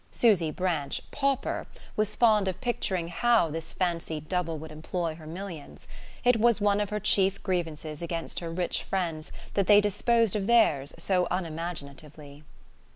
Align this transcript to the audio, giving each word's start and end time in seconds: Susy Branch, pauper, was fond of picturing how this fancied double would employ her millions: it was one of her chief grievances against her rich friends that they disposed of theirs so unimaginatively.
Susy 0.11 0.49
Branch, 0.49 0.99
pauper, 1.11 1.67
was 1.95 2.15
fond 2.15 2.47
of 2.47 2.59
picturing 2.59 3.09
how 3.09 3.51
this 3.51 3.71
fancied 3.71 4.27
double 4.27 4.57
would 4.57 4.71
employ 4.71 5.13
her 5.13 5.27
millions: 5.27 5.87
it 6.23 6.37
was 6.37 6.59
one 6.59 6.81
of 6.81 6.89
her 6.89 6.99
chief 6.99 7.43
grievances 7.43 8.01
against 8.01 8.39
her 8.39 8.49
rich 8.49 8.81
friends 8.81 9.31
that 9.53 9.67
they 9.67 9.79
disposed 9.79 10.35
of 10.35 10.47
theirs 10.47 10.91
so 10.97 11.27
unimaginatively. 11.29 12.43